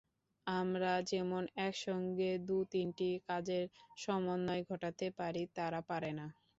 আমরা 0.47 0.91
যেমন 1.11 1.43
একসঙ্গে 1.61 2.31
দু-তিনটি 2.47 3.09
কাজের 3.27 3.63
সমন্বয় 3.97 4.63
ঘটাতে 4.69 5.07
পারি, 5.19 5.43
তারা 5.57 5.79
পারে 5.89 6.11
না। 6.19 6.25